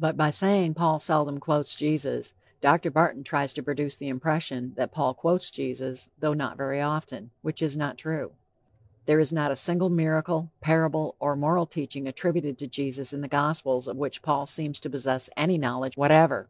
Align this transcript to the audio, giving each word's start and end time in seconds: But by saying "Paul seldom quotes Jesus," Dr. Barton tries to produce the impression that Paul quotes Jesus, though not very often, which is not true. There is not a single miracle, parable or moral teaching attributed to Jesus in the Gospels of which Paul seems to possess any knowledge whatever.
But 0.00 0.16
by 0.16 0.30
saying 0.30 0.74
"Paul 0.74 0.98
seldom 0.98 1.38
quotes 1.38 1.76
Jesus," 1.76 2.34
Dr. 2.60 2.90
Barton 2.90 3.22
tries 3.22 3.52
to 3.52 3.62
produce 3.62 3.94
the 3.94 4.08
impression 4.08 4.72
that 4.74 4.90
Paul 4.90 5.14
quotes 5.14 5.52
Jesus, 5.52 6.08
though 6.18 6.32
not 6.34 6.56
very 6.56 6.80
often, 6.80 7.30
which 7.42 7.62
is 7.62 7.76
not 7.76 7.96
true. 7.96 8.32
There 9.04 9.20
is 9.20 9.32
not 9.32 9.52
a 9.52 9.54
single 9.54 9.88
miracle, 9.88 10.50
parable 10.60 11.14
or 11.20 11.36
moral 11.36 11.66
teaching 11.66 12.08
attributed 12.08 12.58
to 12.58 12.66
Jesus 12.66 13.12
in 13.12 13.20
the 13.20 13.28
Gospels 13.28 13.86
of 13.86 13.96
which 13.96 14.20
Paul 14.20 14.46
seems 14.46 14.80
to 14.80 14.90
possess 14.90 15.30
any 15.36 15.58
knowledge 15.58 15.96
whatever. 15.96 16.48